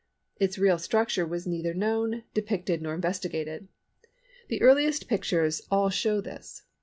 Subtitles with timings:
[0.39, 3.67] Its real structure was neither known, depicted, nor investigated.
[4.47, 6.63] The earliest pictures all show this.